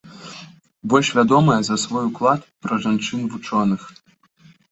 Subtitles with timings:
[0.93, 3.81] Больш вядомая за свой уклад пра жанчын-вучоных.